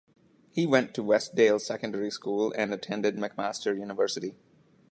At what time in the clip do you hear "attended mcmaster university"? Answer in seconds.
2.73-4.33